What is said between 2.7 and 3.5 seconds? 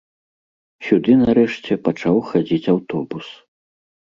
аўтобус.